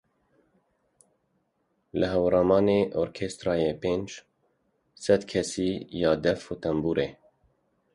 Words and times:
Li 1.99 2.07
Hewramanê 2.13 2.79
orkestraya 3.03 3.71
pênc 3.81 4.07
sed 5.03 5.21
kesî 5.31 5.69
ya 6.01 6.11
def 6.23 6.41
û 6.53 6.53
tembûrê. 6.63 7.09